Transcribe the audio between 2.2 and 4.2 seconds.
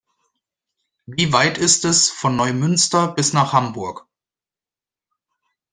Neumünster bis nach Hamburg?